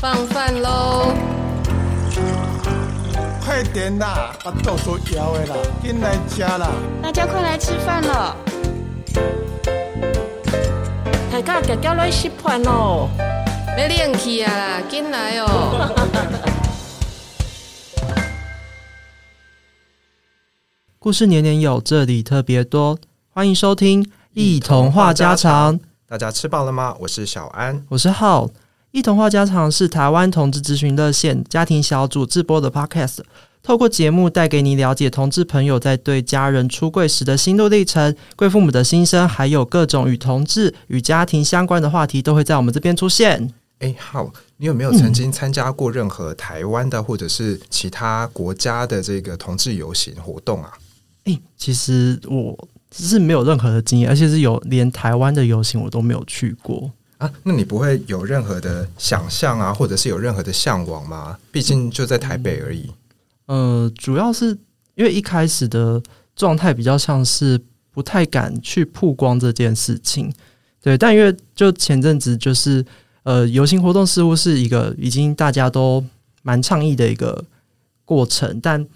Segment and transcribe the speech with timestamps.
[0.00, 1.12] 放饭喽！
[3.44, 6.70] 快点啦，把豆腐摇了啦，进来吃啦！
[7.02, 8.36] 大家快来吃饭了！
[11.32, 13.08] 大家脚脚来吃饭喽！
[13.76, 15.92] 要练气啊啦，进来哦！
[21.00, 22.96] 故事年年有，这里特别多，
[23.30, 25.76] 欢迎收听《一童话家常》。
[26.06, 26.94] 大家吃饱了吗？
[27.00, 28.48] 我是小安，我是浩。
[28.90, 33.18] 一童话家常是台湾同志咨询热线家庭小组制播的 Podcast，
[33.62, 43.52] 透过节目带给你了解同志朋友在对家人出柜时的心路历程、贵父母的心声，还有各种与同志与家庭相关的话题，都会在我们这边出现。
[43.80, 50.72] 哎，浩，你有没有曾经参加过任何台湾的或者是其他国家的这个同志游行活动啊？
[51.24, 52.56] 哎，其实我。
[52.90, 57.30] 是没有任何的经验，而且是有连台湾的游行我都没有去过啊。
[57.42, 61.38] 那你不会有任何的想象啊，或者是有任何的向往吗？
[61.52, 62.90] 毕竟就在台北而已。
[63.46, 64.56] 呃，主要是
[64.94, 66.02] 因为一开始的
[66.34, 67.60] 状态比较像是
[67.90, 70.32] 不太敢去曝光这件事情，
[70.80, 70.96] 对。
[70.96, 72.84] 但因为就前阵子就是
[73.22, 76.04] 呃，游行活动似乎是一个已经大家都
[76.42, 77.44] 蛮倡议的一个
[78.04, 78.86] 过程，但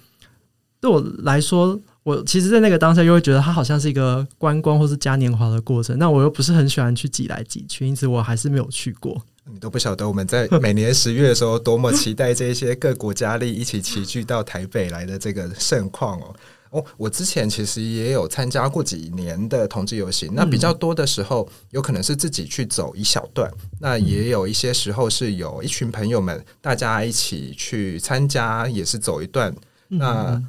[0.81, 1.81] 对我来说。
[2.05, 5.97] 我其实，在那个当下，又会觉得它好像是一个观光或是嘉年华的过程。
[5.99, 9.23] 那我又不是很喜欢去挤来挤去，因此我还是没有去过。
[9.53, 16.35] 你都不晓得我们在每年十月的时候多么期待这些各国佳丽一起齐聚到台北来的这个盛况哦。
[16.71, 29.55] 哦，我之前其实也有参加过几年的同志游行，那比较多的时候有可能是自己去走一小段，那也有一些时候是有一群朋友们大家一起去参加，也是走一段。
[29.89, 30.43] 那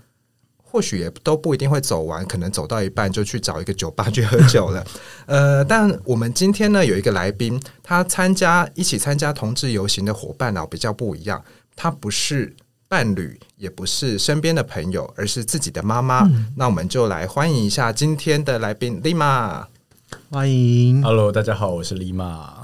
[0.74, 4.84] 或许也都不一定会走完，可能走到一半就去找一个酒吧去喝酒了。
[5.28, 11.40] 呃，但我们今天呢有一个来宾，他参加一起参加同志游行的伙伴呢比较不一样，
[11.76, 12.56] 他不是
[12.88, 16.24] 伴侣，也不是身边的朋友，而是自己的妈妈。
[16.24, 19.68] 嗯、那我们就来欢迎一下今天的来宾丽玛，
[20.32, 22.63] 欢迎，Hello，大家好，我是丽玛。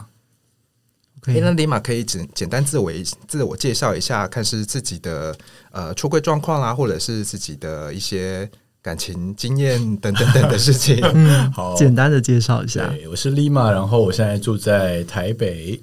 [1.29, 2.91] 哎、欸，那丽玛可以简简单自我
[3.28, 5.35] 自我介绍一下，看是自己的
[5.72, 8.50] 呃出柜状况啊，或者是自己的一些
[8.81, 11.00] 感情经验等等等的事情。
[11.13, 12.88] 嗯， 好，简单的介绍一下。
[12.88, 15.81] 对，我是丽玛，然后我现在住在台北。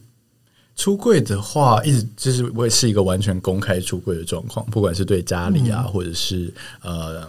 [0.79, 6.53] 出柜的话，一直就是我也是一个完全公开出柜的状况，不管是对家里啊，嗯、或者是
[6.83, 7.27] 呃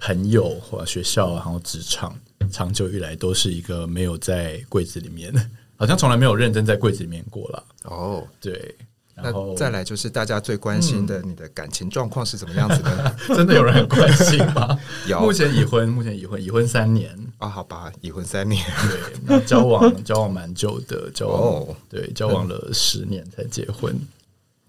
[0.00, 2.12] 朋友或学校，然后职场，
[2.50, 5.40] 长久以来都是一个没有在柜子里面的。
[5.78, 8.26] 好像从来没有认真在柜子里面过了哦。
[8.40, 8.74] 对，
[9.14, 13.16] 然后再来就是大家最关心的，你的感情状况是怎么样子的？
[13.28, 14.78] 嗯、 真的有人很关心吗？
[15.06, 23.96] 有，目前已婚，目前已婚，已婚三年啊、哦，好吧，已婚三年，对，那交往 交往蛮久的，交往、哦、对，交往了十年才结婚。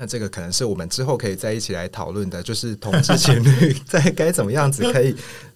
[0.01, 5.13] 那这个可能是我们之后可以再一起来讨论的，就是同志情侣在该怎么样子可以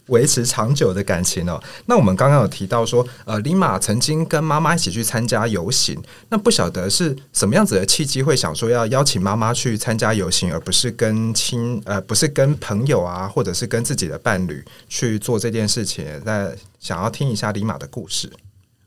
[0.08, 1.62] 维持长久的感情哦。
[1.86, 16.06] 那我们刚刚有提到说，呃，丽玛曾经跟妈妈一起去参加游行，那不晓得是什么样子的契机，会想说要邀请妈妈去参加游行，而不是跟亲呃，不是跟朋友啊，或者是跟自己的伴侣去做这件事情。
[16.26, 16.50] 那
[16.80, 18.32] 想要听一下丽玛的故事。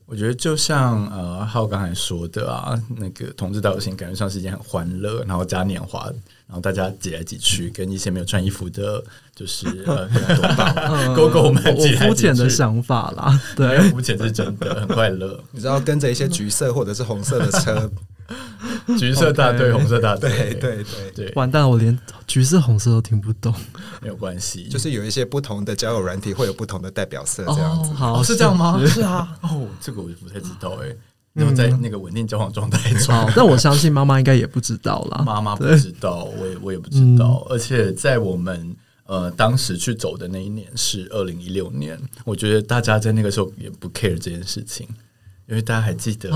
[0.09, 6.05] 我觉得就像呃浩刚才说的啊，那个同志大游行感觉上是一件很欢乐，然后嘉年华，
[6.47, 9.03] 然后大家挤来挤去，跟一些没有穿衣服的，
[9.35, 10.07] 就是呃
[11.13, 11.95] 狗狗们挤来挤去。
[12.07, 15.37] 肤浅的想法啦，对， 肤浅是真的很快乐。
[15.51, 17.91] 你知道跟着一些橘色或者是红色的车。
[18.99, 20.83] 橘色大队，okay, 红色大队，对对
[21.15, 23.53] 对对，完蛋，我连橘色、红色都听不懂。
[24.01, 27.91] 没有关系，就是有一些不同的交友软体会有不同的代表色，这样子。
[27.91, 28.79] 哦、好，是这样吗？
[28.85, 29.37] 是啊。
[29.41, 30.95] 哦，这个我就不太知道哎。
[31.33, 35.21] 没有在那个稳定交往状态中，嗯、但我相信妈妈应该也不知道啦。
[35.23, 37.45] 妈妈不知道，我也我也不知道。
[37.47, 41.95] 嗯、而且在我们呃当时去走的那一年是二零一六年，
[42.25, 44.87] 我觉得大家在那个时候也不 care 这件事情，
[45.47, 46.31] 因为大家还记得。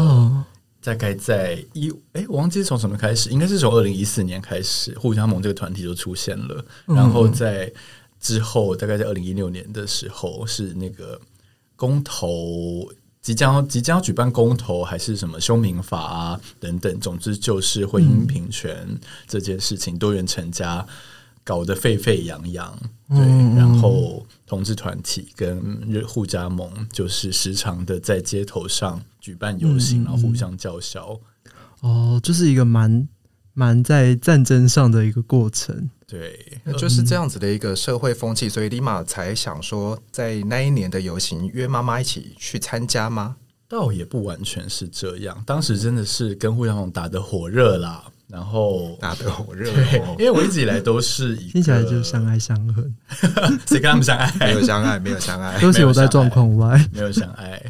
[0.81, 6.65] 哦大概在一哎，我忘记从什么开始，应该是从二零一四年开始，护家盟这个团体就出现了。
[6.87, 7.71] 嗯、然后在
[8.19, 11.21] 之后，大概在二零一六年的时候，是那个
[11.75, 12.91] 公投
[13.21, 18.87] 即将即将要举办公投，还是什么修民法啊等等，总之就是婚姻平权
[19.27, 20.83] 这件事情，嗯、多元成家
[21.51, 22.79] 搞得沸沸扬扬。
[23.09, 29.01] 对，嗯、然后同志团体跟互加盟就是时常的在街头上。
[29.19, 31.19] 举办游行，然后互相叫嚣，
[31.81, 33.07] 哦，就是一个蛮
[33.53, 35.91] 蛮在战争上的一个过程。
[36.07, 43.35] 对，那就是这样子的一个社会风气，所以立马才想说，在那一年的游行约妈妈一起去参加吗？
[43.67, 48.03] 倒也不完全是这样，当时真的是跟互相盟打得火热啦。
[48.31, 49.69] 然后打得火热
[50.17, 52.95] 因为我一直以来都是一个听起来就是相爱相恨，
[53.67, 54.31] 谁跟他们相爱？
[54.39, 55.59] 没有相爱，没有相爱。
[55.59, 56.83] 都是我在状况外。
[56.93, 57.61] 没有相爱。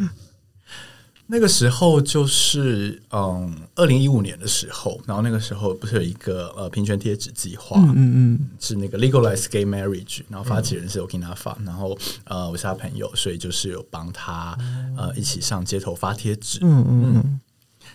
[1.33, 14.57] 那个时候就是嗯，二零一五年的时候，然后那个时候不是有一个呃平权贴纸计划，嗯嗯嗯，是那个 legalize gay marriage，然后发起人是 Okinawa，、嗯、然后呃我是他朋友，所以就是有帮他
[14.97, 17.39] 呃一起上街头发贴纸，嗯嗯嗯。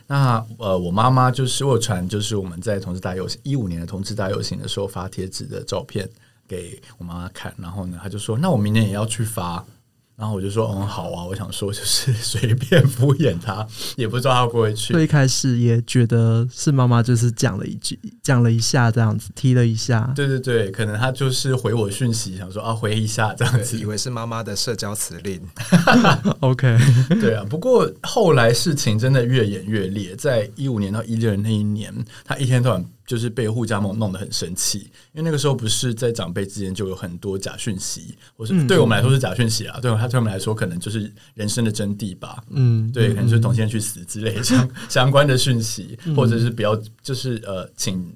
[0.06, 6.08] 那呃我妈妈就是我传，就是我们在同志大游行一五年的同志大游行的时候发贴纸的照片
[6.46, 9.64] 给我妈妈看，然后呢，她就说：“那我明年也要去发。”
[10.16, 13.66] 然后我就说嗯好啊，我想说就是随便敷衍他，
[13.96, 14.92] 也不知道他会不会去。
[14.92, 20.10] 所以一开始也觉得是妈妈就是讲了一句，讲了一下这样子，踢了一下。
[20.16, 25.40] 对对对，可能他就是回我讯息，想说啊回一下这样子，以为是妈妈的社交辞令。
[26.40, 26.78] OK，
[27.20, 27.44] 对啊。
[27.48, 32.84] 不过后来事情真的越演越烈，在一五年到一六年那一年，他一天到晚。
[33.06, 34.80] 就是被护家盟弄得很生气，
[35.12, 48.12] 因为那个时候不是在长辈之间就有很多假讯息，或是对我们来说是假讯息啊，对他对我们来说可能就是人生的真谛吧，嗯，对，可能就是同性去死之类相 相关的讯息，或者是比较就是呃，请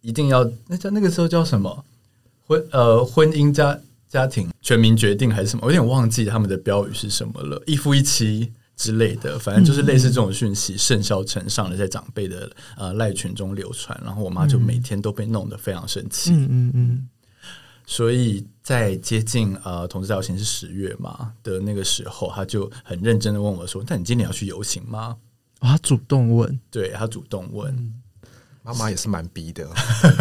[0.00, 1.84] 一定要那叫那个时候叫什么？
[2.46, 3.78] 婚呃婚姻家
[4.08, 8.52] 家庭全民决定还是什么，我有点忘记他们的标语是什么了，一夫一妻。
[8.80, 16.30] 之类的，反正就是类似这种讯息，甚嚣尘上的在长辈的呃赖群中流传，然后我妈就每天都被弄得非常生气。
[16.32, 17.08] 嗯嗯嗯。
[17.84, 25.14] 所以在接近呃同志大游行是十月嘛的那个时候，他就很认真的问我说：“那你今年要去游行吗？”
[25.60, 27.70] 哦，他主动问，对，他主动问。
[27.76, 28.00] 嗯
[28.62, 29.68] 妈妈也是蛮逼的，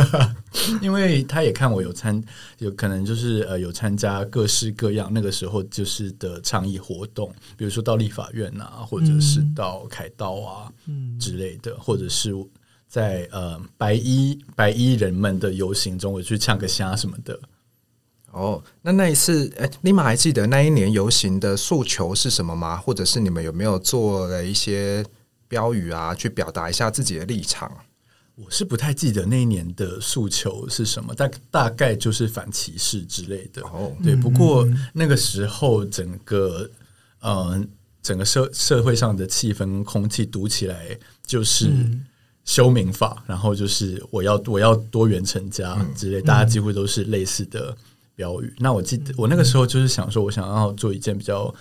[0.82, 2.24] 因为他也看我有参，
[2.60, 12.34] 有可能就是呃有参加各式各样那个时候就是的倡议活动，比如说到立法院啊，或者是到凯道啊、嗯、之类的，或者是
[12.88, 17.38] 在呃白衣白衣人们的游行中，我去唱个虾什么的。
[18.32, 22.78] 哦，那那一次，哎，立马还记得那一年游行的诉求是什么吗？
[22.78, 25.06] 或者是你们有没有做了一些
[25.48, 27.70] 标语啊，去表达一下自己的立场？
[28.42, 33.62] 我是不太记得那一年的诉求是什么，大大概就是反歧视之类的。
[33.64, 36.70] 哦，对，不过那个时候整个
[37.20, 37.62] 呃
[38.02, 41.70] 整个社社会上的气氛空气读起来就是
[42.46, 47.76] 修民法，然后就是我要我要多元成家之类，大家几乎都是类似的
[48.16, 48.54] 标语。
[48.58, 51.54] 那我记得我那个时候就是想说，我想要做一件比较。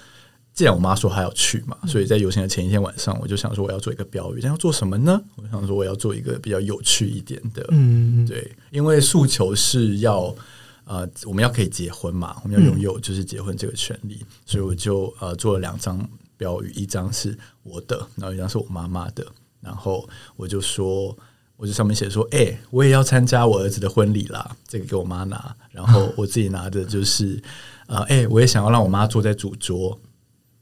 [0.59, 5.23] 既然我妈说她要去嘛，所以在游行的前一天晚上，我就想说我要做一个标语，但要做什么呢？
[5.37, 10.35] 我想说我要做一个比较有趣一点的，嗯，对，因为诉求是要
[10.83, 16.05] 呃，我们要可以结婚嘛，我们要拥有就是结婚这个权利，所以我就呃做了两张
[16.37, 19.25] 标语，一张是我的，然后一张是我妈妈的，
[19.61, 21.17] 然后我就说，
[21.57, 27.41] 我就上面写说，哎、欸，我也要参加我儿子的婚礼啦，这个给我妈拿，然后我自己拿的就是
[27.87, 29.97] 呃，哎、欸，我也想要让我妈坐在主桌。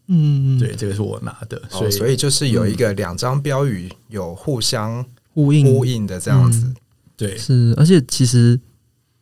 [0.09, 5.05] 嗯，对，这个是我拿的，所以、哦、所以就是有一个两张标语有互相
[5.35, 5.67] 呼应。
[5.67, 6.77] 呼应的这样子，嗯、
[7.17, 8.61] 对，是，而且其实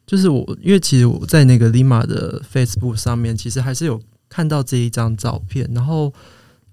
[0.06, 3.98] 就是我，因为其实我在那个 Lima 的 Facebook 上面，其实还是有
[4.28, 6.12] 看到这一张照片，然后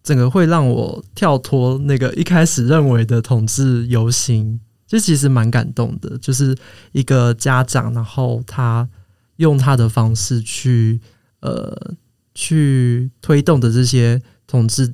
[0.03, 6.53] 整个会让我跳脱那个一开始认为的同志游行，就其实蛮感动的，就是
[6.91, 8.89] 一个家长，然后他
[9.37, 10.99] 用他的方式去
[11.39, 11.93] 呃。
[12.33, 14.93] 去推动的这些同志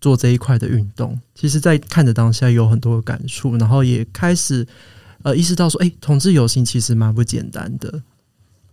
[0.00, 4.66] 做这一块的运动，其实，在看的当下有很多感触，然后也开始
[5.22, 8.02] 呃意识到说，哎、欸，同志游行其实蛮不简单的。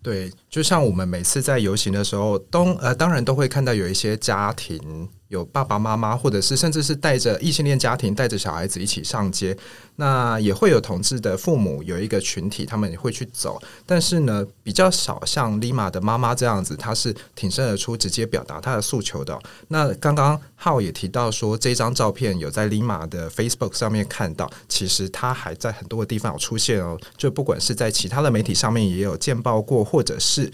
[0.02, 5.10] 对，就像我们每次在游行的时候，都呃当然都会看到有一些家庭。
[5.36, 9.56] 有爸爸妈妈，或者是甚至是带着异性恋家庭带着小孩子一起上街，
[9.98, 13.62] 那也会有同志的父母有一个群体，他们也会去走。
[13.86, 19.38] 但是呢，比较少像 Lima 的妈妈这样子，她是挺身而出，直接表达她的诉求的。
[19.68, 26.98] 那刚刚浩也提到说，这张照片有在 Lima 的 Facebook 上面看到，其实他还在很多的地方有出现哦。
[27.18, 30.50] 就不管是在其他的媒体上面也有见报过，或者是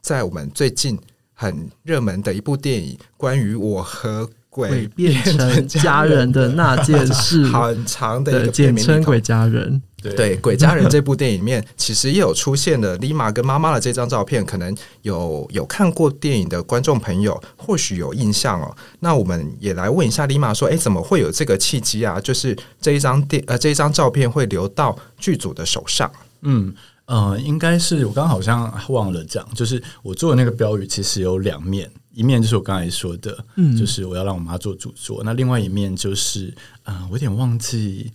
[0.00, 0.96] 在我们最近。
[1.38, 9.80] 很热门的一部电影，关于我和鬼变成家人的那件事， 很长的一个简称《鬼家人》。
[10.16, 14.42] 对，《鬼家人》这部电影里面，其实也有出现了 Lima 跟妈妈的这张照片。
[14.46, 18.74] 可能有有看过电影的观众朋友，或许有印象哦。
[19.00, 22.18] 那我们也来问一下 Lima 说：“诶，怎么会有这个契机啊？
[22.20, 26.10] 就是这一张电呃，这一张照片会流到剧组的手上？”
[26.42, 26.72] 嗯。
[27.06, 36.48] 呃，应该是我刚刚好像忘了讲，就是我做的那个标语其实有两面，一面就是我刚才说的，嗯，就是我要让我妈做主桌，那另外一面就是
[36.82, 38.12] 啊、呃，我有点忘记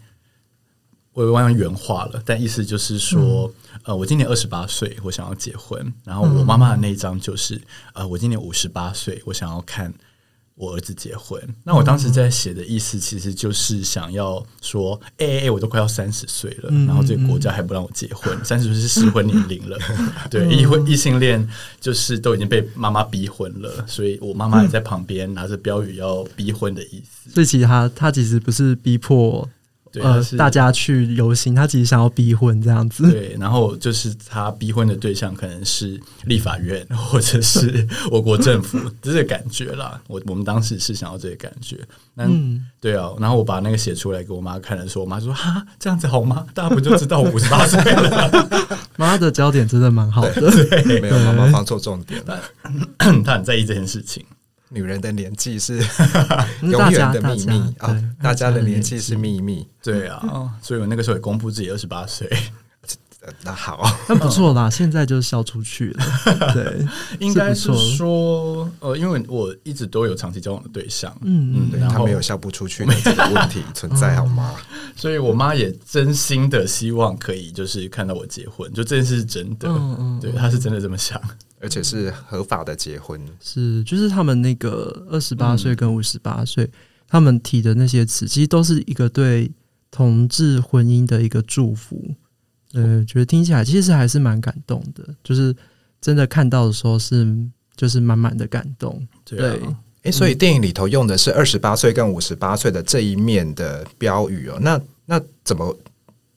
[1.13, 5.93] 我忘了原话了，但意思就是说，嗯、呃，我今年二十八岁，我想要结婚。
[6.05, 7.63] 然后我妈妈的那一张就是，嗯、
[7.95, 9.93] 呃，我今年五十八岁，我想要看
[10.55, 11.41] 我儿子结婚。
[11.63, 19.77] 那我当时在写的意思，其实就是想要说，哎、欸、哎、欸，我都快要三十岁了，嗯、然后这个国家还不让我结婚，三十岁是适婚年龄了。
[20.29, 21.48] 对，异婚异性恋
[21.79, 27.29] 就是都已经被妈妈逼婚了，所以我妈妈也在旁边拿着标语要逼婚的意思。
[27.31, 29.48] 所以其实他他其实不是逼迫。
[29.91, 33.12] 对呃，大家去游行，他其实想要逼婚这样子。
[33.12, 40.01] 对，然后就是他逼婚的对象可能是立法院 或者是我国政府，这个感觉啦。
[40.07, 41.77] 我我们当时是想要这个感觉。
[42.17, 43.10] 嗯，对啊。
[43.19, 46.45] 然后我把那个写出来给我妈看的时候，我妈说：“哈，这样子好吗？
[46.53, 48.48] 大家不就知道我五十八岁了？”
[48.98, 52.39] 妈的焦点真的蛮好的，对，对没有妈妈放错重点了。
[52.98, 54.24] 她很在意这件事情。
[54.73, 55.83] 女人的年纪是
[56.63, 58.01] 永远的秘密啊！
[58.21, 62.29] 大家的年纪是秘密，对啊，所以我那个时候也公布自己二十八岁。
[63.43, 66.05] 那好， 那不错啦，现在就笑出去了。
[66.53, 66.85] 对，
[67.19, 74.55] 应该是说，呃，因为我一直都有长期交往的对象，嗯嗯，他没有笑不出去的这个问题存在，好吗？
[74.97, 79.69] 所以我妈也真心的希望可以就是看到我结婚，就这件事是真的，
[80.19, 81.21] 对，她是真的这么想。
[81.63, 86.67] 而且是合法的结婚，是就是他们那个二十八岁跟五十八岁，
[87.07, 89.51] 他们提的那些词，其实都是一个对
[89.91, 92.15] 同志婚姻的一个祝福。
[92.73, 95.55] 呃，觉得听起来其实还是蛮感动的，就是
[95.99, 97.27] 真的看到的时候是
[97.75, 99.05] 就是满满的感动。
[99.25, 99.59] 对，
[100.03, 104.57] 哎、所以电影里头用的是二十八岁跟五十八岁的这一面的标语哦。
[104.61, 105.77] 那那怎么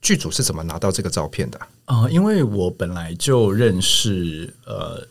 [0.03, 1.59] 剧组是怎么拿到这个照片的？
[1.87, 5.07] 啊、呃，因为我本来就认识呃，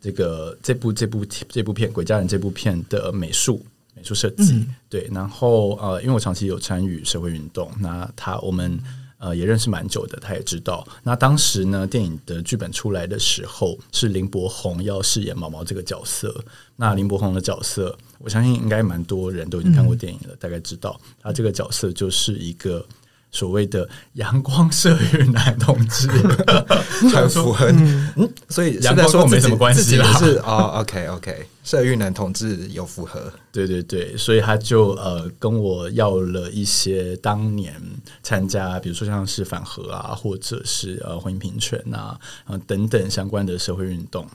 [0.00, 8.78] 这个这部这部这部片《鬼家人》这部片的美术美术设计，嗯、对，然后呃，因为我长期有参与社会运动，那他我们
[9.26, 10.86] 呃也认识蛮久的，他也知道。
[11.02, 16.44] 那当时呢，电影的剧本出来的时候，是林柏宏要饰演毛毛这个角色。
[16.76, 22.86] 那林柏宏的角色，我相信应该蛮多人都已经看过电影了，大概知道他这个角色就是一个。
[23.36, 26.08] 所谓的阳光社运男同志，
[27.14, 30.10] 很符合嗯，所以阳光跟我没什么关系啦。
[30.18, 37.74] 是哦，OK OK，社运男同志有符合，对对对，所以他就呃跟我要了一些当年
[38.22, 44.26] 参加，比如说像是反核啊，或者是呃婚姻平权啊，呃等等相关的社会运动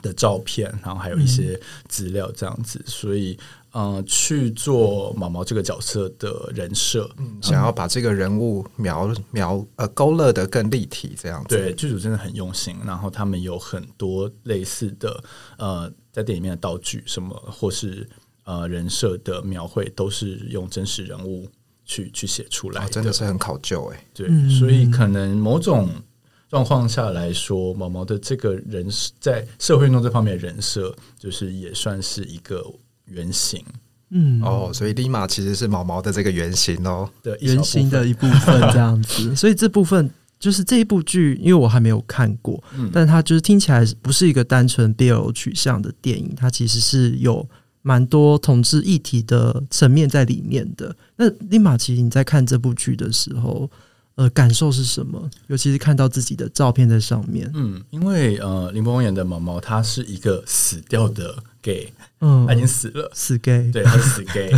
[0.00, 3.36] 的照片，然后还有一些资料这样子，所以。
[3.78, 11.54] 嗯、呃，去做毛毛这个角色的人设，嗯，想要把这个人物描描呃勾勒的更立体，这样子。
[11.54, 15.22] 对，剧组真的很用心，然后他们有很多类似的
[15.58, 18.08] 呃，在电影里面的道具什么，或是
[18.44, 21.46] 呃人设的描绘，都是用真实人物
[21.84, 24.06] 去去写出来的，哦，真的是很考究哎。
[24.14, 25.90] 对，嗯、所以可能某种
[26.48, 28.88] 状况下来说，毛毛的这个人
[29.20, 32.64] 在社会运动这方面的人设，就是也算是一个。
[33.06, 33.64] 原型，
[34.10, 39.34] 嗯，哦，所以立马其实是毛毛的这个原型哦，对，原型的一部分这样子。
[39.36, 47.48] 所以这部分就是这一部剧，因为我还没有看过，嗯，但它就是听起来不是一个单纯 BL 取向的电影，它其实是有
[47.82, 50.94] 蛮多同志议题的层面在里面的。
[51.16, 53.70] 那立马，其实你在看这部剧的时候，
[54.16, 55.30] 呃，感受是什么？
[55.46, 61.92] 尤其是看到自己的照片在上面，嗯，因为呃，林柏宏演的毛毛，他是一个死掉的 gay。
[62.20, 64.50] 嗯，他已经死了，死 gay，对，他是死 gay。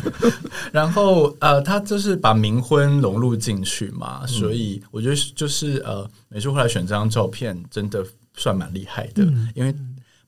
[0.70, 8.04] 然后呃，他就是把冥婚融入进去嘛，嗯、所以我觉得就是呃，美术后来选这张照片真的
[8.36, 9.74] 算蛮厉害的，嗯、因为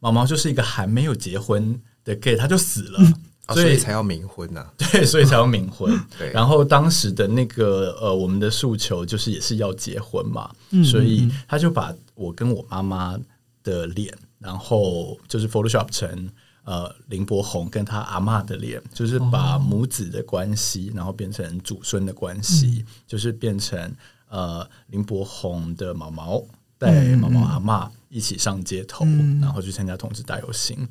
[0.01, 3.13] 毛毛就是一个还没有结婚的 gay，他就死了，
[3.47, 4.73] 哦、所以才要冥婚呐、啊。
[4.93, 5.93] 对，所以才要冥婚。
[6.19, 13.19] 对，然后当时的那个呃，我们的诉求就是也是要结婚嘛，嗯、所以他就把我跟我妈妈
[13.63, 16.31] 的脸，然后就是 Photoshop 成。
[16.67, 23.95] 呃，林柏宏跟他阿嬷的脸，就是把母子的关系，然后变成祖孙的关系，嗯、就是变成
[24.31, 26.43] 呃林柏宏的毛毛
[26.79, 30.89] 带毛毛阿嬷一起上街头，嗯、然后去参加同志大游行。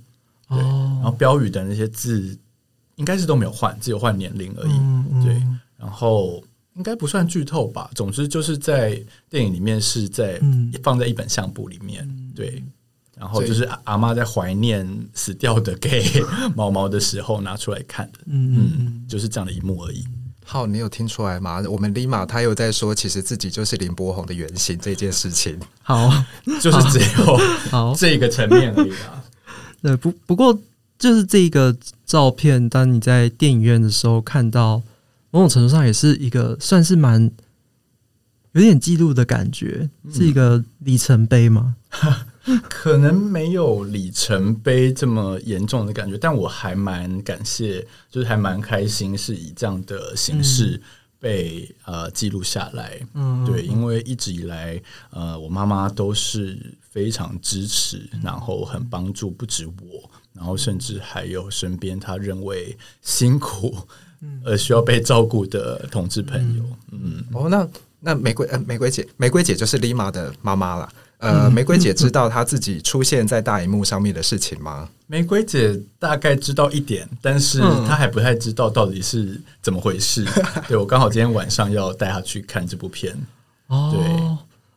[0.47, 2.37] 对，然后标语的那些字
[2.95, 4.71] 应该是都没有换，只有换年龄而已。
[4.73, 5.43] 嗯嗯、对，
[5.77, 6.43] 然后
[6.75, 7.89] 应该不算剧透吧。
[7.95, 12.07] 总之就是在电影里面是在、嗯、放在一本相簿里面。
[12.35, 12.63] 对。
[13.15, 16.03] 然后就是阿妈在怀念死掉的 gay
[16.55, 20.03] 毛毛的时候拿出来看的，嗯，嗯，就是这样的一幕而已。
[20.43, 21.63] 好，你有听出来吗？
[21.69, 25.57] 我们 Lima 他又在说，其实自己就是林柏宏的原型这件事情。
[25.83, 26.11] 好，
[26.59, 27.37] 就是只有
[27.69, 29.23] 好这个层面而已啊。
[29.83, 30.59] 对，不不过
[31.03, 34.81] 就是这个照片，当你在电影院的时候看到
[35.31, 37.29] 某种程度上也是一个算是蛮
[38.53, 41.75] 有点记录的感觉，是一个里程碑吗？
[42.69, 50.81] 可能没有里程碑这么严重的感觉，但我还蛮感谢，就是还蛮开心，是以这样的形式
[51.19, 52.97] 被、嗯、呃记录下来。
[53.13, 63.75] 嗯，对，因为一直以来，呃，我妈妈都是非常支持，然后很帮助，不止我，然后甚至还有身边他认为辛苦
[64.43, 66.63] 而需要被照顾的同志朋友。
[66.91, 67.67] 嗯，嗯哦，那
[67.99, 70.89] 那玫瑰呃，玫瑰姐，玫瑰姐就是 Lima 的妈妈啦。
[71.19, 74.89] 呃，玫瑰姐 知道她自己出现在大荧幕上面的事情吗？
[75.07, 80.25] 玫瑰姐大概知道一点，但是她还不太知道到底是怎么回事。
[80.67, 83.17] 对，我刚好今天晚上要带她去看这部片。
[83.67, 84.03] 哦，对。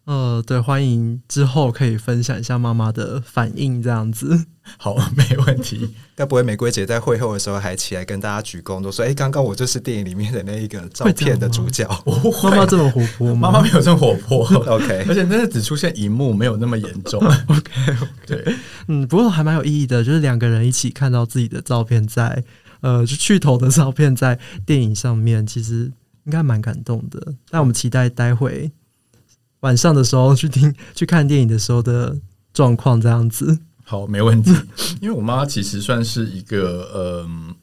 [0.07, 4.47] 呃，对，欢迎之后可以分享一下妈妈的反应，这样子。
[4.79, 5.95] 好，没问题。
[6.15, 11.89] 该不会玫瑰姐在会后的时候还起来跟大家鞠躬，都说：“哎，刚刚我就是电影里面的那一个照片的主角。”
[12.45, 13.51] 妈妈这么活泼吗？
[13.51, 14.45] 妈妈没有这么活泼。
[14.67, 17.21] OK，而且真的只出现一幕，没有那么严重。
[17.21, 18.07] OK，, okay.
[18.27, 18.55] 对，
[18.87, 22.45] 嗯，不过还蛮有意义的，就是两个人一起看到自己的照片在，
[22.81, 25.93] 呃，就去头的照片在电影上面，其实
[26.25, 27.35] 应该蛮感动的。
[27.51, 28.71] 那我们期待待会。
[29.61, 32.17] 晚上的时候去听 去看电影的时候的
[32.53, 33.59] 状况，这样子。
[33.85, 34.51] 好，没问题。
[35.01, 37.55] 因为我妈其实算是一个嗯，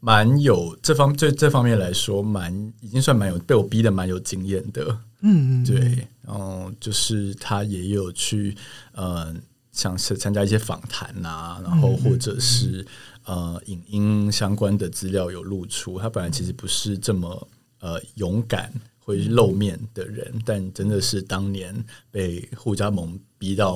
[0.00, 4.98] 蛮有这方这这方面来说，蛮已经算蛮有被我逼的蛮有经验的。
[5.20, 6.08] 嗯，嗯，对。
[6.22, 8.56] 然后就是她也有去
[8.92, 9.34] 呃，
[9.72, 12.86] 像是参加一些访谈啊，然后或者是
[13.24, 15.98] 呃，影音相关的资料有露出。
[15.98, 17.48] 她本来其实不是这么
[17.80, 18.72] 呃勇敢。
[19.04, 23.74] 会露面的人，但真的是当年被护家盟逼到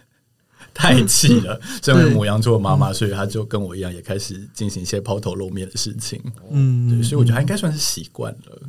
[0.74, 1.58] 太气了。
[1.82, 6.22] 身为母羊座的妈妈，所以她就跟我一样，也开始进行一些抛头露面的事情。
[6.50, 8.60] 嗯，对，所以我觉得她应该算是习惯了，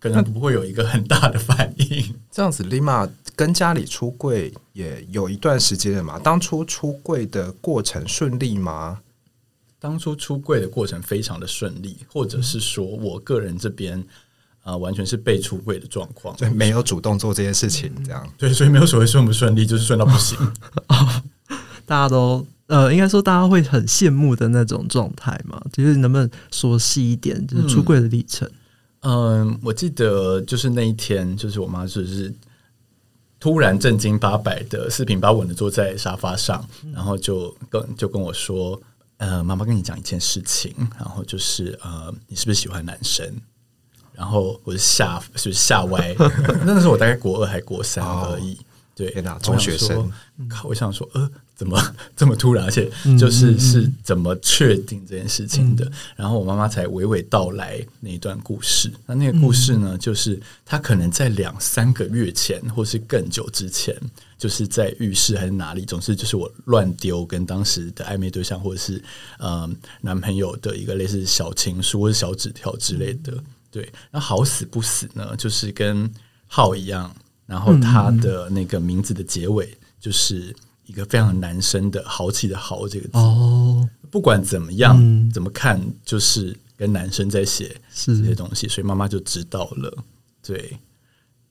[0.00, 2.14] 可能不会有一个很大的反应。
[2.30, 6.18] 这样子，Lima 跟家里出柜也有一段时间了嘛？
[6.18, 9.02] 当初出柜的过程顺利吗？
[9.78, 14.02] 当初出柜的过程非常的顺利，或者是说我个人这边。
[14.66, 20.36] 啊、呃，完全是被出柜的状况，所以没有主动做这件事情，这样、嗯、对，所以没有所谓顺不顺利，就是顺到不行。
[21.86, 28.50] 大家都呃，应该说大家会很羡慕的那种状态嘛，就是能不能说细一点，就是出柜的历程？
[29.02, 32.34] 嗯、呃，我记得就是那一天，就是我妈就是
[33.38, 38.82] 突然正经八百的四平八稳的坐在沙发上，然后就跟就跟我说
[39.18, 43.32] ：“呃，妈妈跟你讲一件事情，然后就是呃，你是不是喜欢男生？”
[44.16, 46.14] 然后我就吓，就是吓歪。
[46.64, 48.58] 那时候我大概国二还国三而已。
[48.94, 49.10] 对，
[49.42, 50.10] 中学生。
[50.64, 51.78] 我想说，呃，怎么
[52.16, 52.64] 这么突然？
[52.64, 55.86] 而且就是是怎么确定这件事情的？
[56.16, 58.90] 然后我妈妈才娓娓道来那一段故事。
[59.04, 63.94] 那那个故事呢，就是她可能在两三个月前，或是更久之前，
[64.38, 69.02] 就是在浴室还是哪里，总是就是我乱丢跟当时的暧昧对象，或者是
[69.38, 69.68] 呃
[70.00, 73.36] 男朋友的一个类似小情书或者小纸条之类的。
[73.76, 76.10] 对，那好死不死呢，就是跟
[76.46, 83.18] 浩一样，然后他的那个名字的结尾就是一个非常男生的豪气的豪这个字。
[83.18, 90.04] 哦，不管怎么样，嗯、怎么看，就是跟男生在写这些东西，所以妈妈就知道了。
[90.42, 90.78] 对，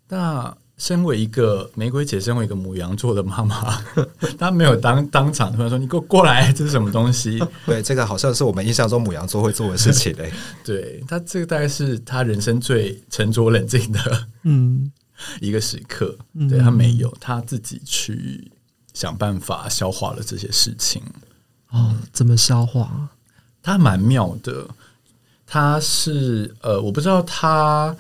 [0.08, 0.58] 那。
[0.78, 3.82] 身为一个玫瑰姐，身为一个母羊座的妈妈，
[4.38, 10.34] 她没有当当场突然说：“你给我过来，这是什么东西？” 对，这个好像是我们印象中母羊座会做的事情嘞。
[10.66, 14.92] 对，她这个大概是她人生最沉着冷静的嗯
[15.40, 16.18] 一个时刻。
[16.34, 18.52] 嗯、对，她没有，她自己去
[18.94, 21.02] 想办法消化了这些事情。
[21.70, 23.08] 哦，怎么消化？
[23.64, 24.68] 她蛮妙的。
[25.48, 27.96] 她是呃，我不知道她。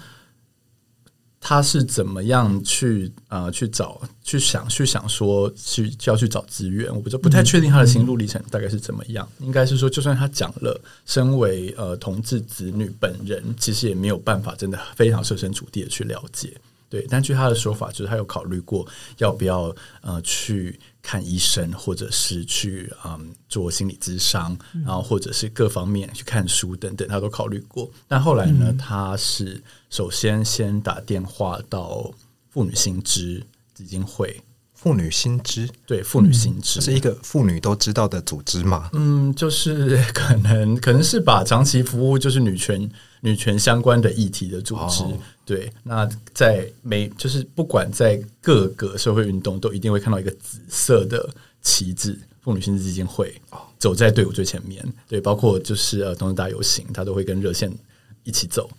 [1.47, 6.91] 他是怎么样去啊去找去想去想说去就要去找资源？
[6.91, 9.29] 我不就不太确定他的心路历程大概是怎么样。
[9.41, 16.51] 应该是说，就算他讲了，身为呃同志子女本人，其实也没有办法真的非常设身处地的去了解。
[16.89, 18.87] 对，但据他的说法，就是他有考虑过
[19.19, 27.89] 要不要呃去看医生，或者是去嗯做心理咨商，然后或者是各方面去看书等等，他都考虑过。
[28.07, 29.61] 但后来呢，他是。
[29.91, 32.11] 首先，先打电话到
[32.49, 33.41] 妇女新知
[33.73, 34.41] 基金会。
[34.73, 38.89] 妇女新知，对，妇女新知、嗯、是一个妇女都知道的组织嘛？
[38.93, 42.87] 嗯，就是可能可能是把长期服务就是女权
[43.25, 45.03] 女权相关的议题的组织。
[45.03, 51.27] 哦、对，那在每就是不管在各个社会运动，都一定会看到一个紫色的
[51.59, 53.33] 旗帜，妇女新知基金会
[53.79, 54.85] 走在队伍最前面。
[55.07, 57.75] 对，包括就是呃同志大游行，他都会跟热线
[58.23, 58.69] 一起走。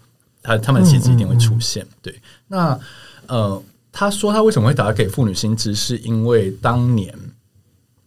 [0.42, 1.84] 他他们的气质一定会出现。
[2.00, 2.14] 对，
[2.46, 2.78] 那
[3.26, 7.12] 呃，他说他为什么会打给妇女新知，是因为当年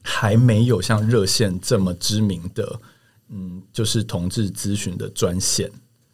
[0.02, 2.80] 还没有像热线这么知名的，
[3.28, 5.70] 嗯，就是同志咨询的专线。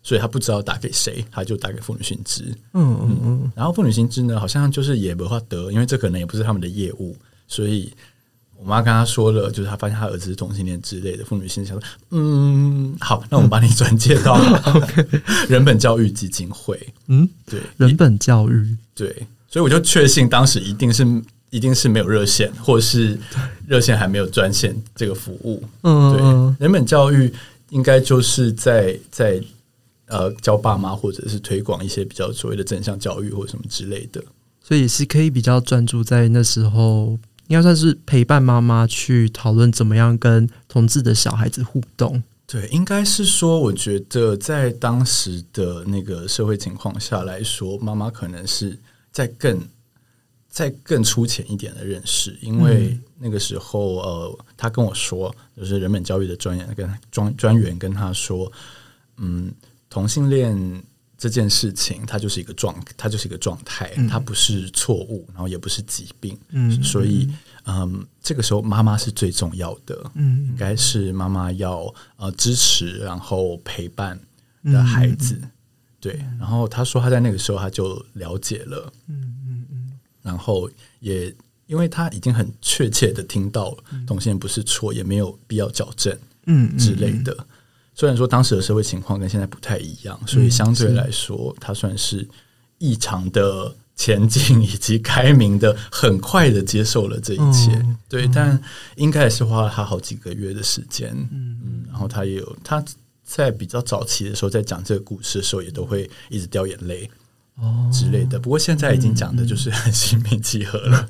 [0.06, 2.44] 所以他不知道打给谁，他就打给妇女新知。
[2.74, 3.52] 嗯嗯嗯。
[3.56, 7.18] 然后妇女新知呢，好像就是也没法得，因为这可能也不是他们的业务。
[7.48, 7.92] 所以
[8.56, 11.26] 我妈跟他说了，就是他发现他儿子是同性恋之类的。
[11.26, 14.40] 妇女新知想说：“嗯，好，那我们把你转介到
[15.50, 19.12] 人本教育基金会。”嗯，对，人本教育对。
[19.50, 21.04] 所以我就确信当时一定是
[21.50, 23.20] 一定是没有热线，或是
[23.66, 25.64] 热线还没有专线这个服务。
[25.82, 27.34] 嗯，对，人本教育
[27.72, 29.42] 应该就是在在。
[30.08, 34.24] 呃，教爸妈或者是推广一些比较所谓的正向教育或什么之类的，
[34.62, 42.22] 所以是可以比较专注在那时候，应该算是陪伴妈妈去讨论怎么样跟同志的小孩子互动。
[42.46, 48.78] 对，应该是说，我觉得在当时的那个社会情况下来说，妈妈可能是
[49.12, 49.60] 在更
[50.48, 58.52] 在更粗浅一点的认识，因为那个时候，呃，他跟我说，就是人本教育的专员跟专专员跟他说，
[59.18, 59.52] 嗯。
[59.96, 60.84] 同性恋
[61.18, 66.38] 这件事情，它就是一个状，它就是一个状态，嗯、它不是错误，然后也不是疾病。
[66.50, 67.32] 嗯，所以，
[67.64, 70.12] 嗯，这个时候妈妈是最重要的。
[70.16, 74.20] 嗯，应该是妈妈要呃支持，然后陪伴
[74.66, 75.40] 的孩子。
[75.42, 75.52] 嗯、
[76.02, 78.92] 对，然后他说他在那个时候他就了解了。
[79.08, 81.34] 嗯嗯嗯，然后也
[81.68, 83.74] 因为他已经很确切的听到
[84.06, 86.14] 同性恋不是错，也没有必要矫正，
[86.48, 87.32] 嗯之类的。
[87.32, 87.48] 嗯嗯
[87.96, 92.28] 虽然说当时的社会情况跟现在不太一样，所以相对来说，他算是
[92.78, 97.72] 异常的前进 以及开明的，很快的接受了这一切。
[97.72, 98.62] 嗯、对，但
[98.98, 101.10] 应该也是花了他好几个月的时间。
[101.32, 102.84] 嗯嗯，然后他也有他
[103.24, 107.10] 在比较早期的时候，在讲这个故事的时候，也都会一直掉眼泪
[107.56, 108.38] 哦之类的。
[108.38, 111.10] 不过现在已经讲的就是 很心平气和了。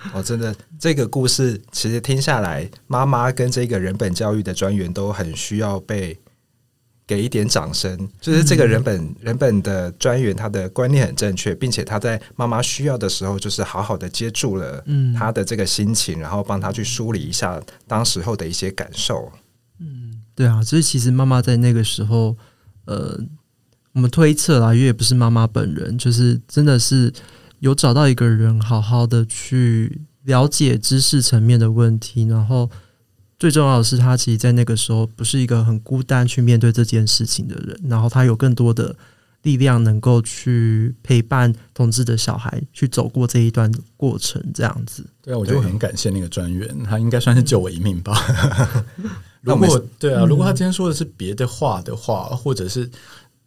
[0.14, 6.18] 哦，真的，这个故事其实听下来，妈妈跟这个人本教育的专员都很需要被
[7.06, 8.08] 给一点掌声。
[8.18, 14.82] 就是这个人本、嗯、人本的专员，他的观念很正确，并且他在妈妈需要的时候，就是好好的接住了
[15.14, 19.30] 他的这个心情，然后帮他去梳理一下当时候的一些感受。
[19.80, 22.34] 嗯，对啊，所以其实妈妈在那个时候，
[22.86, 23.20] 呃，
[23.92, 27.12] 我们推测啦，因为也不是妈妈本人，就是真的是。
[27.60, 32.70] 有找到一个人，好好的去了解知识层面的问题，然后
[33.38, 38.96] 最重要的是，他其实，在那个时候不是一个很孤单去面对这件事情的人，然后他有更多的
[39.42, 45.04] 力量，能够去陪伴同志的小孩去走过这一段过程，这样子。
[45.22, 48.14] 对啊，我就很感谢那个专员，他应该算是救我一命吧。
[49.42, 52.90] 如果 对啊，如果他今天说的是别的话的话，或者是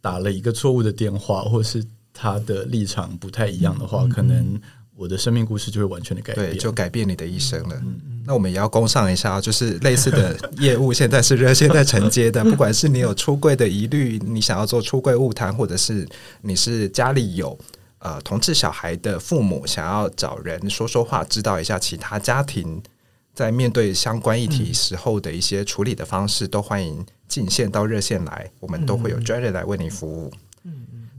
[0.00, 1.84] 打了一个错误的电话，或者是。
[2.14, 4.58] 他的立场不太一样的话，嗯、可能
[4.96, 7.82] 我的生命故事就会完全的改变，对，就改变你的一生了。
[8.24, 12.42] 那我们也要工商一下，就是类似的业务，现在是热线在承接的。
[12.48, 16.08] 不管是你有出柜的疑虑，你想要做出柜物谈，或者是
[16.40, 17.58] 你是家里有
[17.98, 22.80] 呃同志小孩的父母，想要找人说说话，知道一下其他家庭
[23.34, 30.32] 在面对相关议题时候的一些处理的方式，嗯、都欢迎进线到热线来，我们都会有专人来为你服务。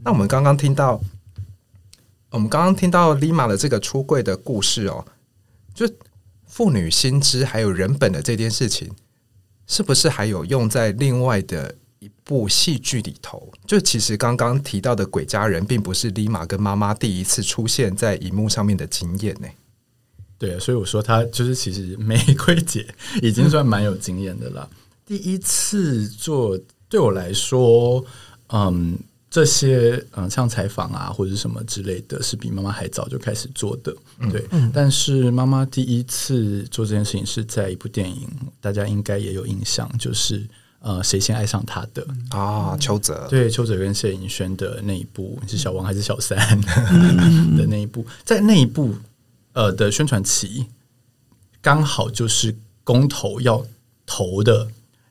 [0.06, 1.00] 那我们刚刚听到，
[2.30, 5.04] 我们刚刚听到 Lima 的这个出柜的故事哦，
[5.74, 5.84] 就
[6.46, 8.88] 妇女心知还有人本的这件事情，
[9.66, 13.52] 是不是还有用在另外的一部戏剧里头？
[13.66, 19.48] 就其实刚刚提到的《鬼家人》，并不是 Lima 跟妈妈第一次出现在荧幕上面的经验呢。
[20.38, 22.16] 对，所以我说她就是其实玫
[22.46, 22.86] 瑰姐
[23.22, 24.70] 已经算蛮有经验的了。
[25.04, 26.56] 第一次做
[26.88, 28.04] 对我来说，
[28.50, 28.96] 嗯。
[29.36, 33.94] 这些嗯，像采访啊，或者什么之类的，是比妈妈还早就开始做的。
[34.32, 38.26] 对，嗯、但是妈妈第一次做这件事情是在一部电影，
[38.62, 40.42] 大家应该也有印象，就是
[40.78, 42.74] 呃，谁先爱上他的啊？
[42.80, 46.38] 邱泽对，邱泽跟谢盈萱的那一部是小王还是小三
[47.58, 48.94] 的那一部，在那一部
[49.52, 50.64] 呃的宣传期，
[51.60, 53.62] 刚好就是公投要
[54.06, 54.66] 投的。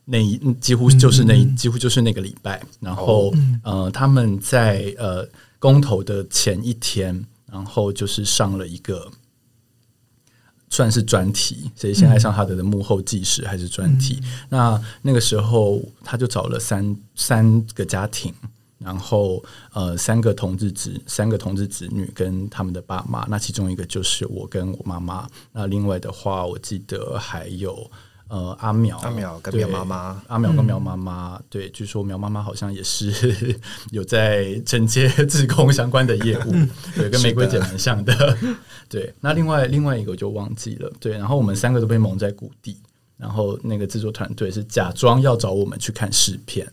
[0.08, 9.10] 那一几乎就是那几乎就是那个礼拜，然后呃，他们在呃公投的前一天，然后就是上了一个
[10.70, 14.22] 算是专题，谁先爱上他的的幕后纪实还是专题？
[14.48, 18.32] 那那个时候他就找了三三个家庭，
[18.78, 19.42] 然后
[19.72, 27.90] 呃三个同志子三个同志子女跟他们的爸妈，那其中一个就是我跟我妈妈，那另外的话我记得还有。
[28.28, 33.12] 呃阿苗阿苗跟苗妈妈，阿苗跟苗妈妈，对，据说苗妈妈好像也是
[33.92, 36.52] 有在承接自控相关的业务，
[36.94, 38.36] 对，跟玫瑰姐蛮像的。
[38.88, 42.76] 对，那另外另外一个我就忘记了，对，然后我们三个都被蒙在鼓底，
[43.16, 46.66] 然后那个制作团队是假装要找我们去看试片，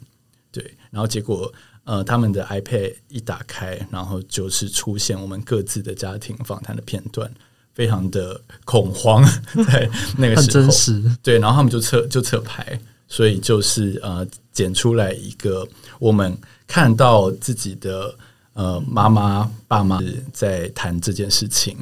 [0.52, 1.52] 对，然后结果。
[1.86, 7.30] 呃，他们的 iPad 一打开，然后就是出现我们各自的家庭访谈的片段，
[7.74, 9.24] 非常的恐慌，
[9.68, 11.04] 在那个时候，很真实。
[11.22, 15.68] 对，然后他们就测就测牌，所以就是呃，剪出来一个
[16.00, 18.14] 我们看到自己的
[18.54, 20.00] 呃妈妈爸妈
[20.32, 21.76] 在谈这件事情，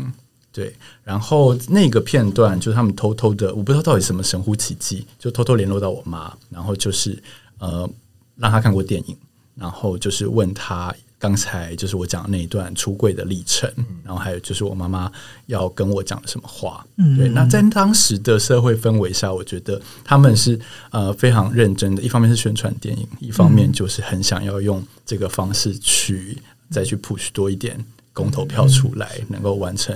[0.51, 7.21] 对，然后那个片段就是他们偷偷的，我不知道到底什么神乎其技，就偷偷联络到我妈，然后就是
[7.59, 7.89] 呃
[8.37, 9.17] 让她看过电影。
[9.53, 13.71] 然后就是问他刚才就是我讲的那一段出柜的历程，
[14.03, 15.09] 然后还有就是我妈妈
[15.45, 16.83] 要跟我讲的什么话。
[16.97, 17.29] 嗯，对。
[17.29, 22.01] 那在当时的社会氛围下，我觉得他们是呃非常认真的。
[22.01, 26.35] 一方面是宣传电影，一方面就是很想要用这个方式去
[26.71, 27.77] 再去 push 多一点
[28.13, 29.95] 公投票出来，能够完成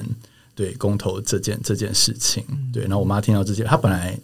[0.53, 2.45] 对公投这件这件事情。
[2.71, 2.85] 对。
[2.87, 4.15] 那我妈听到这件，她本来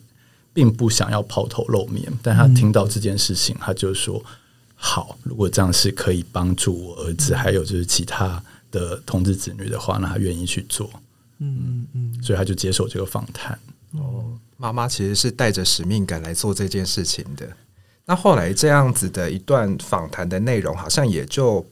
[0.53, 4.23] 并不想要抛头露面，但她听到这件事情，她就说。
[4.83, 10.89] 好，如果这样是可以帮助我儿子，还有就是其他的同志子女的话，那他愿意去做。
[11.37, 13.57] 嗯嗯，所以他就接受这个访谈。
[13.91, 14.25] 哦，
[14.57, 17.47] 妈妈其实是带着使命感来做这件事情的。
[18.05, 21.63] 那后来这样子的一段访谈的内容，好像也就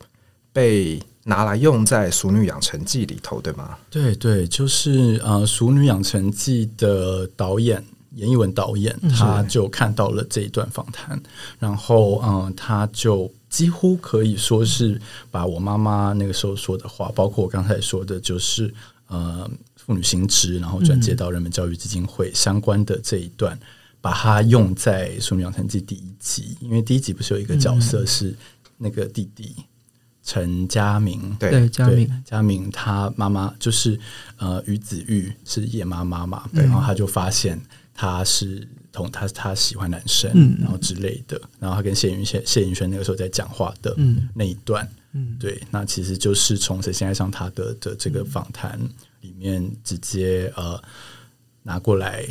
[0.53, 3.75] 被拿来用在《熟女养成记》里头，对吗？
[3.89, 7.83] 对对，就是呃，《熟女养成记》的导演。
[8.15, 11.21] 严艺文导演，他就看到了这一段访谈，
[11.59, 18.73] 然后嗯，他就几乎可以说是把我妈妈那个时候说的话，包括我刚才说的，就是
[19.07, 23.57] 呃，妇女行职，然后转接到人本教育基金会相关的这一段，
[24.01, 28.35] 把它用在《俗女养成记》第一集，因为第一集不是有一个角色是
[28.77, 29.55] 那个弟弟
[30.23, 33.99] 陈嘉明，对，嘉明，嘉明他妈妈就是
[34.37, 37.61] 呃于子玉是叶妈妈嘛，对，然后他就发现。
[38.01, 43.93] 他是同他他喜欢男生，嗯、然后之类的，然后他跟谢云轩谢云轩那个时候在讲话的
[44.33, 48.79] 那一段，嗯、对，那其实就是从谁先爱上他的的这个访谈
[49.19, 50.81] 里面直接呃
[51.63, 52.25] 拿过来，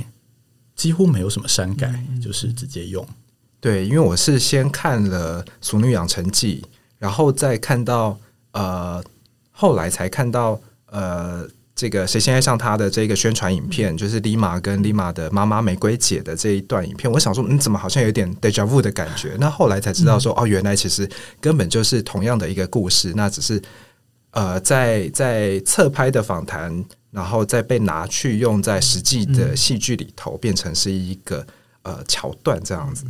[0.74, 3.06] 几乎没有什么删改，嗯、就是直接用。
[3.60, 6.62] 对，因为我是先看了《俗女养成记》，
[6.96, 8.18] 然后再看到
[8.52, 9.04] 呃，
[9.50, 11.46] 后来才看到呃。
[11.78, 17.08] 这个谁先爱上他的这个宣传影片，就是丽玛跟丽玛的妈妈玫瑰姐的这一段影片。
[17.08, 19.36] 我想说，你怎么好像有点 deja vu 的感觉？
[19.38, 21.08] 那后来才知道说，哦，原来其实
[21.40, 23.62] 根本就是同样的一个故事，那只是
[24.32, 31.46] 呃，在在侧拍的访谈，然后再被拿去用在实际的戏剧里头，变成是一个
[31.82, 33.04] 呃桥段这样子。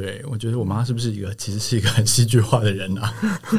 [0.00, 3.12] 对，我觉得我妈是不是一个其实是一个很戏剧化的人啊？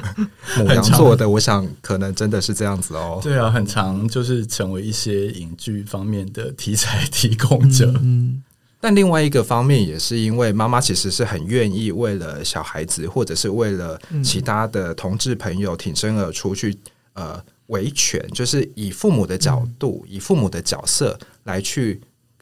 [0.57, 3.19] 母羊座的，我想可能真的是这样子哦。
[3.21, 7.91] 对啊，很常就是成为一些影剧方面的题材提供者。
[7.95, 8.43] 嗯，嗯，
[8.79, 16.73] 但另外一个方面也是因为妈妈其实是很愿意为了小孩子，或者是为了其他的同志朋友挺身而出去
[17.15, 21.99] 呃维权，就是以父母的角度，以父母的角色来去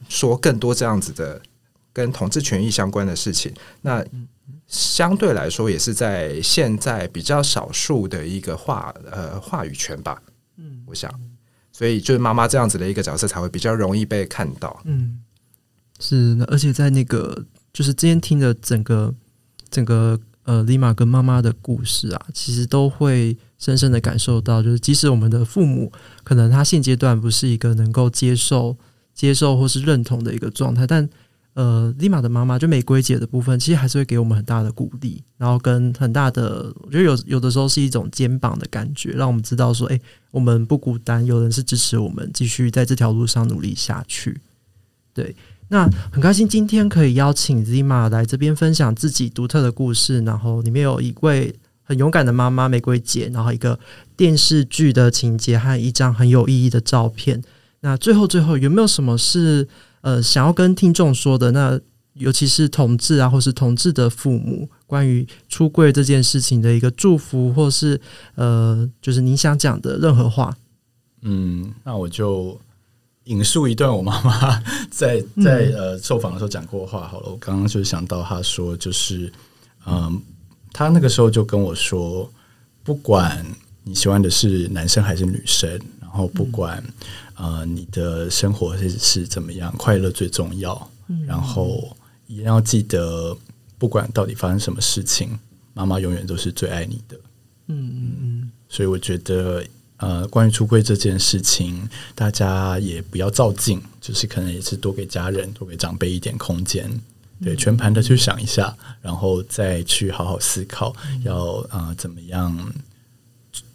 [0.07, 1.41] 说更多这样子的。
[1.97, 4.05] 跟同志权益相关的事情，那
[4.67, 10.21] 相对来说也是在现在比较少数的一个话呃话语权吧。
[10.57, 11.11] 嗯，我想，
[11.73, 14.79] 所以就是妈妈这样子的一个角色才会比较容易被看到。
[14.85, 15.23] 嗯，
[15.99, 19.11] 是，而且在那个就是今天听的整个
[19.71, 25.91] 整个呃丽玛跟妈妈的故事啊，其实都会深深的感受到，就是即使我们的父母
[26.23, 28.77] 可能他现阶段不是一个能够接受
[29.15, 31.09] 接受或是认同的一个状态，但
[31.57, 44.39] 呃，丽玛的妈妈就玫瑰姐的部分，其实还是会给我们很大的鼓励，然后跟很大的，我觉得有有的时候是一种肩膀的感觉，让我们知道说，哎、我们不孤单，有人是支持我们继续在这条路上努力下去。
[45.15, 45.35] 对，
[45.69, 53.79] 那很开心今天可以邀请 Zima 来这边分享自己独特的故事，然后里面有一位很勇敢的妈妈玫瑰姐，然后一个
[54.15, 57.41] 电视剧的情节和一张很有意义的照片。
[57.79, 59.67] 那最后最后有没有什么是？
[60.07, 61.77] 呃，想要跟听众说的，那
[62.13, 67.99] 尤其是同志啊，或是同志的父母，关于出柜这件事情的一个祝福，或是
[68.35, 70.55] 呃，就是你想讲的任何话。
[71.23, 72.57] 嗯，那我就
[73.25, 77.29] 引述一段我妈妈 在在呃受访的时候讲过话好了。
[77.29, 79.29] 我刚刚就想到她说，就是
[79.85, 80.21] 嗯，
[80.71, 82.31] 她那个时候就跟我说，
[82.81, 83.45] 不管
[83.83, 86.83] 你喜欢的是男生还是女生，然后不管。
[87.39, 89.71] 呃，你的生活是是怎么样？
[89.77, 90.89] 快乐最重要。
[91.07, 93.37] 嗯、然后也要记得，
[93.77, 95.37] 不管到底发生什么事情，
[95.75, 97.15] 妈妈永远都是最爱你的。
[97.67, 98.51] 嗯嗯嗯。
[98.67, 99.63] 所以我觉得，
[99.97, 106.89] 呃，关于出柜这件事情，大家也不要照镜，就是可能也是多给家人、多给长辈一点空间，
[107.39, 112.73] 对，全盘的去想一下，然后再去好好思考，要啊、呃、怎么样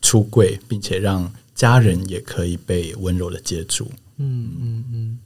[0.00, 3.90] 出柜，并且让家人也可以被温柔的接住。
[4.16, 5.18] 嗯嗯嗯。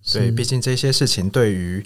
[0.00, 1.84] 所以，毕竟这些事情对于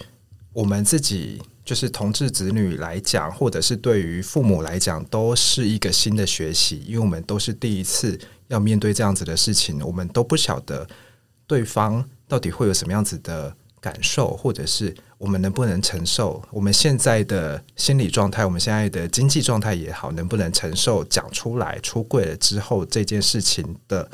[0.53, 1.40] 我们自己。
[1.64, 10.87] 就是同志子女来讲，或者是对于父母来讲，都是一个新的学习，因为我们都是第一次要面对这样子的事情，我们都不晓得
[11.47, 24.11] 对方到底会有什么样子的感受，或者是我们能不能承受，我们现在的心理状态，我们现在的经济状态也好，能不能承受讲出来出柜了之后这件事情的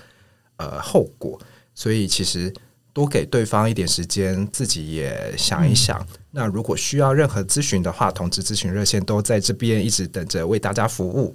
[0.57, 1.39] 呃后果，
[1.73, 2.53] 所以其实。
[2.93, 5.97] 多给对方一点时间，自己也想一想。
[6.01, 11.33] 嗯、那如果需要任何咨询的话，同志咨询热线都在这边一直等着为大家服务。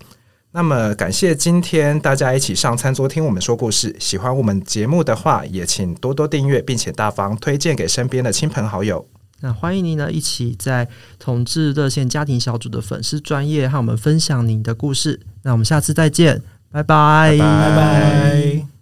[0.56, 3.94] 那么感谢今天大家一起上餐桌听我们说故事。
[4.00, 9.06] 喜欢我们节目的话，也请多多订阅，并且大方推荐给身边的亲朋好友。
[9.42, 10.88] 那欢迎您呢一起在
[11.20, 15.20] 同志热线家庭小组的粉丝专业和我们分享您的故事。
[15.44, 16.42] 那我们下次再见，
[16.72, 17.70] 拜拜，拜拜。
[17.70, 18.75] 拜拜。